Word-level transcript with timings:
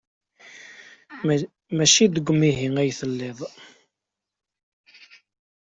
Maci 1.75 2.05
deg 2.13 2.27
umihi 2.31 2.67
ay 2.81 2.91
telliḍ. 2.99 3.39